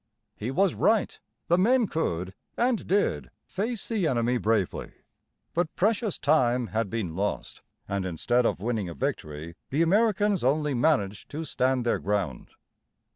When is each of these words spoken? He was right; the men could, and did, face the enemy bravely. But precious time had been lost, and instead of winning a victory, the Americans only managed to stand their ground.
He 0.35 0.49
was 0.49 0.73
right; 0.73 1.19
the 1.47 1.59
men 1.59 1.85
could, 1.85 2.33
and 2.57 2.87
did, 2.87 3.29
face 3.45 3.87
the 3.87 4.07
enemy 4.07 4.39
bravely. 4.39 4.93
But 5.53 5.75
precious 5.75 6.17
time 6.17 6.69
had 6.73 6.89
been 6.89 7.15
lost, 7.15 7.61
and 7.87 8.03
instead 8.03 8.43
of 8.47 8.61
winning 8.61 8.89
a 8.89 8.95
victory, 8.95 9.53
the 9.69 9.83
Americans 9.83 10.43
only 10.43 10.73
managed 10.73 11.29
to 11.29 11.43
stand 11.45 11.85
their 11.85 11.99
ground. 11.99 12.49